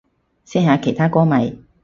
[0.45, 1.59] 識下其他歌迷